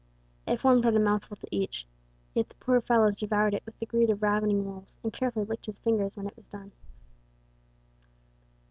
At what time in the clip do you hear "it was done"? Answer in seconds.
6.25-6.71